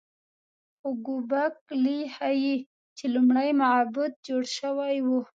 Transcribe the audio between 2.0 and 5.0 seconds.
ښيي چې لومړی معبد جوړ شوی